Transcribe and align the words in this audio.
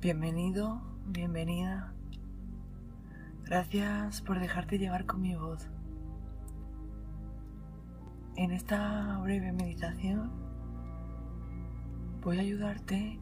Bienvenido, 0.00 0.80
bienvenida. 1.08 1.92
Gracias 3.44 4.22
por 4.22 4.40
dejarte 4.40 4.78
llevar 4.78 5.04
con 5.04 5.20
mi 5.20 5.34
voz. 5.34 5.68
En 8.34 8.50
esta 8.50 9.18
breve 9.18 9.52
meditación 9.52 10.30
voy 12.22 12.38
a 12.38 12.40
ayudarte 12.40 13.20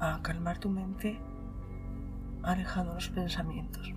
a 0.00 0.20
calmar 0.20 0.58
tu 0.58 0.68
mente 0.68 1.18
alejando 2.42 2.92
los 2.92 3.08
pensamientos. 3.08 3.90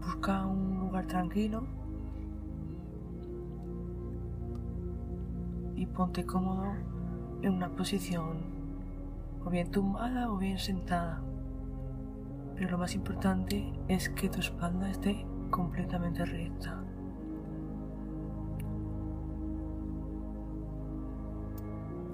Busca 0.00 0.46
un 0.46 0.78
lugar 0.78 1.06
tranquilo 1.06 1.85
y 5.76 5.86
ponte 5.86 6.24
cómodo 6.24 6.72
en 7.42 7.52
una 7.52 7.68
posición 7.68 8.38
o 9.44 9.50
bien 9.50 9.70
tumbada 9.70 10.30
o 10.30 10.38
bien 10.38 10.58
sentada. 10.58 11.22
Pero 12.56 12.70
lo 12.70 12.78
más 12.78 12.94
importante 12.94 13.72
es 13.86 14.08
que 14.08 14.28
tu 14.28 14.40
espalda 14.40 14.90
esté 14.90 15.24
completamente 15.50 16.24
recta. 16.24 16.82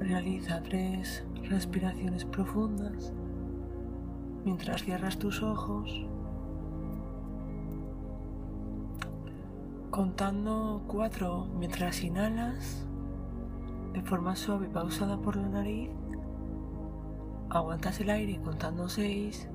Realiza 0.00 0.60
tres 0.62 1.24
respiraciones 1.48 2.24
profundas 2.24 3.12
mientras 4.44 4.82
cierras 4.82 5.16
tus 5.16 5.40
ojos, 5.44 6.04
contando 9.90 10.82
cuatro 10.88 11.46
mientras 11.56 12.02
inhalas 12.02 12.88
de 13.92 14.02
forma 14.02 14.36
suave 14.36 14.68
pausada 14.68 15.16
por 15.18 15.36
la 15.36 15.48
nariz. 15.48 15.90
Aguantas 17.50 18.00
el 18.00 18.10
aire 18.10 18.40
contando 18.42 18.88
6 18.88 19.48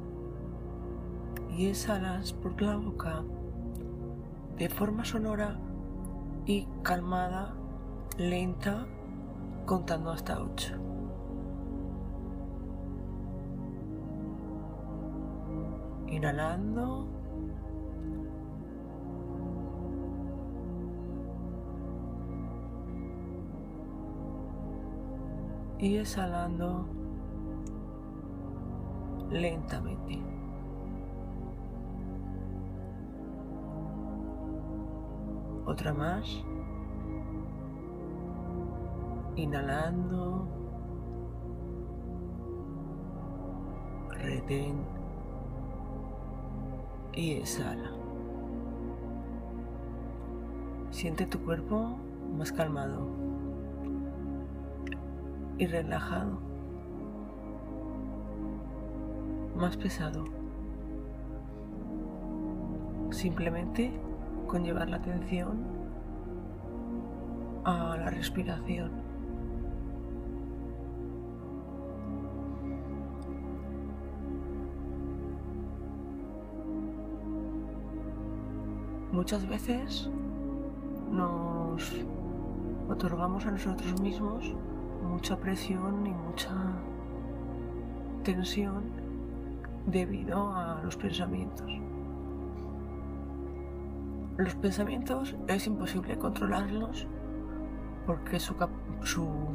y 1.58 1.68
exhalas 1.68 2.34
por 2.34 2.62
la 2.62 2.78
boca 2.78 3.24
de 4.58 4.70
forma 4.70 5.06
sonora 5.06 5.58
y 6.46 6.68
calmada, 6.84 7.54
lenta, 8.18 8.86
contando 9.66 10.12
hasta 10.12 10.42
8. 10.42 10.76
Inhalando. 16.08 17.17
Y 25.80 25.98
exhalando 25.98 26.86
lentamente. 29.30 30.20
Otra 35.66 35.94
más. 35.94 36.26
Inhalando. 39.36 40.48
Retén. 44.10 44.78
Y 47.14 47.34
exhala. 47.34 47.92
Siente 50.90 51.26
tu 51.26 51.40
cuerpo 51.44 51.98
más 52.36 52.52
calmado 52.52 53.27
y 55.58 55.66
relajado, 55.66 56.40
más 59.56 59.76
pesado. 59.78 60.26
Simplemente 63.10 63.92
con 64.48 64.64
llevar 64.64 64.90
la 64.90 64.98
atención 64.98 65.64
a 67.64 67.98
la 67.98 68.10
respiración. 68.10 68.92
Muchas 79.12 79.48
veces 79.48 80.10
nos 81.12 82.06
otorgamos 82.88 83.46
a 83.46 83.52
nosotros 83.52 84.00
mismos 84.00 84.54
mucha 85.08 85.38
presión 85.38 86.06
y 86.06 86.12
mucha 86.12 86.54
tensión 88.24 88.84
debido 89.86 90.52
a 90.54 90.82
los 90.84 90.96
pensamientos. 90.98 91.72
Los 94.38 94.54
pensamientos 94.56 95.36
es 95.48 95.66
imposible 95.66 96.18
controlarlos 96.18 97.08
porque 98.06 98.40
su, 98.40 98.56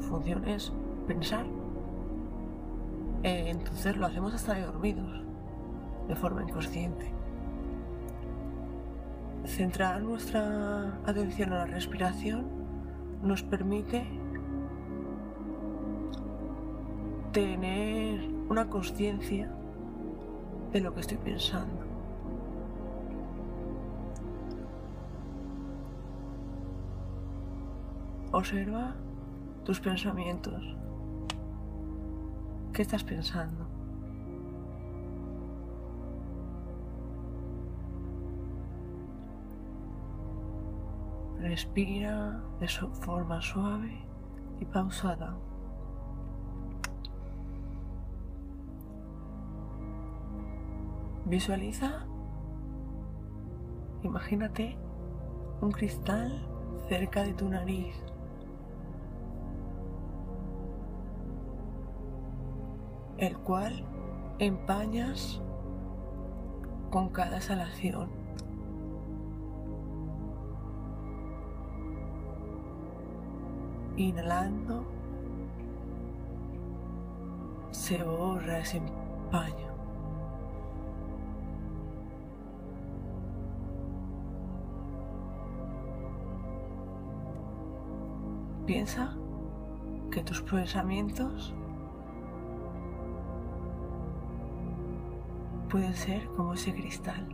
función 0.01 0.47
es 0.49 0.73
pensar. 1.07 1.47
Eh, 3.23 3.45
entonces 3.49 3.97
lo 3.97 4.07
hacemos 4.07 4.35
hasta 4.35 4.55
de 4.55 4.63
dormidos, 4.63 5.23
de 6.09 6.17
forma 6.17 6.43
inconsciente. 6.43 7.13
Centrar 9.45 10.03
nuestra 10.03 10.99
atención 11.07 11.53
a 11.53 11.59
la 11.59 11.67
respiración 11.67 12.47
nos 13.23 13.43
permite 13.43 14.05
tener 17.33 18.29
una 18.51 18.69
conciencia 18.69 19.51
de 20.71 20.81
lo 20.81 20.95
que 20.95 21.01
estoy 21.01 21.17
pensando. 21.17 21.83
Observa 28.33 28.95
tus 29.65 29.81
pensamientos. 29.81 30.63
¿Qué 32.75 32.83
estás 32.83 33.03
pensando? 33.03 33.67
Respira 41.41 42.43
de 42.61 42.69
forma 42.69 43.41
suave 43.41 43.99
y 44.61 44.65
pausada. 44.67 45.37
Visualiza, 51.33 52.05
imagínate 54.03 54.77
un 55.63 55.71
cristal 55.73 56.31
cerca 56.91 57.23
de 57.23 57.33
tu 57.33 57.49
nariz. 57.49 57.97
el 63.17 63.39
cual 63.39 63.83
empañas 64.41 65.41
con 66.91 67.09
cada 67.09 67.39
exhalación. 67.39 68.11
Inhalando, 73.97 74.85
se 77.71 78.03
borra 78.03 78.59
ese 78.59 78.79
empaño. 78.79 79.72
Piensa 88.67 89.13
que 90.13 90.23
tus 90.23 90.41
pensamientos 90.43 91.53
pueden 95.69 95.95
ser 95.95 96.29
como 96.37 96.55
ese 96.55 96.73
cristal, 96.73 97.27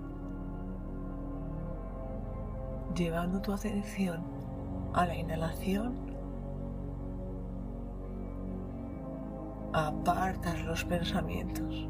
llevando 2.94 3.42
tu 3.42 3.52
atención 3.52 4.22
a 4.94 5.04
la 5.04 5.16
inhalación, 5.16 5.96
apartas 9.74 10.64
los 10.64 10.84
pensamientos 10.84 11.88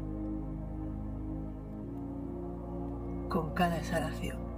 con 3.29 3.51
cada 3.53 3.77
exhalación. 3.77 4.48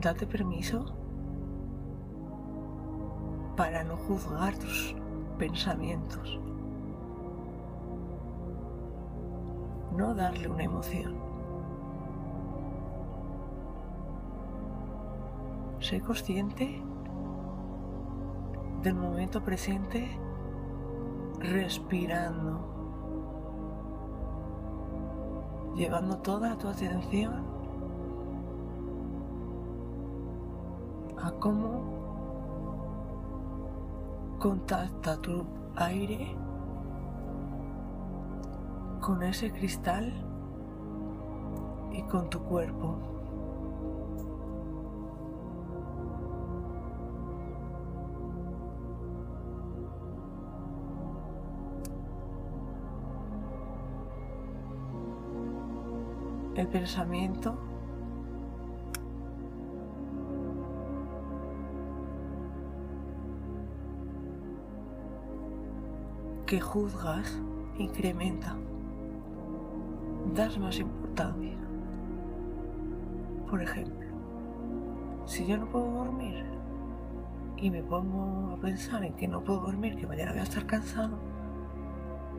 Date 0.00 0.26
permiso 0.26 0.84
para 3.56 3.82
no 3.82 3.96
juzgar 3.96 4.56
tus 4.56 4.94
pensamientos, 5.38 6.38
no 9.96 10.14
darle 10.14 10.48
una 10.48 10.62
emoción. 10.62 11.16
Sé 15.80 16.00
consciente 16.00 16.80
del 18.82 18.94
momento 18.94 19.42
presente 19.42 20.16
respirando, 21.40 22.60
llevando 25.76 26.18
toda 26.18 26.56
tu 26.56 26.68
atención 26.68 27.57
cómo 31.32 31.98
contacta 34.38 35.16
tu 35.20 35.44
aire 35.76 36.36
con 39.00 39.22
ese 39.22 39.50
cristal 39.52 40.12
y 41.92 42.02
con 42.02 42.30
tu 42.30 42.40
cuerpo. 42.40 42.96
El 56.54 56.66
pensamiento 56.66 57.67
que 66.48 66.62
juzgas 66.62 67.38
incrementa 67.76 68.56
das 70.34 70.58
más 70.58 70.78
importancia. 70.78 71.58
Por 73.50 73.60
ejemplo, 73.60 74.08
si 75.26 75.46
yo 75.46 75.58
no 75.58 75.66
puedo 75.66 75.90
dormir 75.90 76.46
y 77.58 77.70
me 77.70 77.82
pongo 77.82 78.54
a 78.54 78.56
pensar 78.56 79.04
en 79.04 79.12
que 79.12 79.28
no 79.28 79.44
puedo 79.44 79.60
dormir, 79.60 79.96
que 79.96 80.06
mañana 80.06 80.30
voy 80.30 80.40
a 80.40 80.44
estar 80.44 80.64
cansado, 80.64 81.18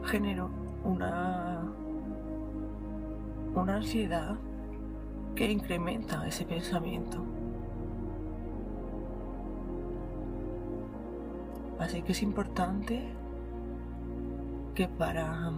genero 0.06 0.50
una, 0.83 1.71
una 3.53 3.75
ansiedad 3.75 4.39
que 5.35 5.51
incrementa 5.51 6.25
ese 6.27 6.45
pensamiento. 6.45 7.23
Así 11.77 12.01
que 12.01 12.13
es 12.13 12.23
importante 12.23 13.19
que 14.79 14.87
para 14.87 15.51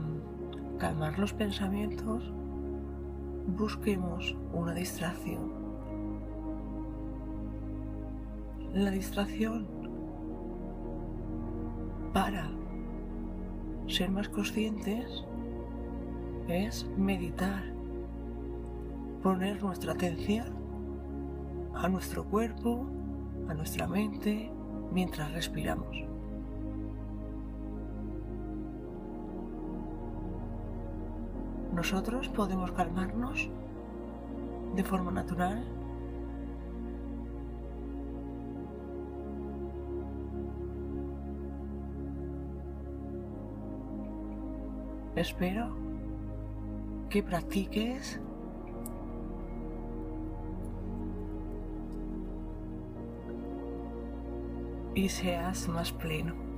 calmar 0.80 1.20
los 1.20 1.32
pensamientos, 1.32 2.34
busquemos 3.56 4.36
una 4.52 4.74
distracción. 4.74 5.52
La 8.74 8.90
distracción 8.90 9.68
para 12.14 12.50
ser 13.86 14.10
más 14.10 14.28
conscientes 14.28 15.24
es 16.48 16.90
meditar, 16.98 17.62
poner 19.22 19.62
nuestra 19.62 19.94
atención 19.94 20.48
a 21.76 21.88
nuestro 21.90 22.26
cuerpo, 22.26 22.88
a 23.50 23.54
nuestra 23.54 23.86
mente, 23.86 24.52
mientras 24.92 25.32
respiramos. 25.32 26.11
Nosotros 31.72 32.28
podemos 32.30 32.72
calmarnos 32.72 33.50
de 34.76 34.84
forma 34.84 35.12
natural. 35.12 35.64
Espero 45.16 45.76
que 47.10 47.22
practiques 47.22 48.20
y 54.96 55.10
seas 55.10 55.68
más 55.68 55.92
pleno. 55.92 56.51